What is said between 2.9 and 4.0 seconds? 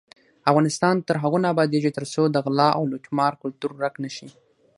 لوټمار کلتور ورک